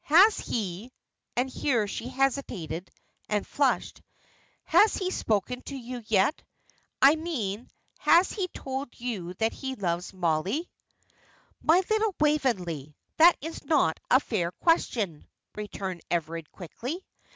[0.05, 0.91] Has he"
[1.35, 2.89] and here she hesitated,
[3.29, 4.01] and flushed
[4.63, 6.41] "has he spoken to you yet?
[7.03, 10.71] I mean, has he told you that he loves Mollie?"
[11.61, 17.05] "My little Waveney, that is not a fair question," returned Everard, quickly.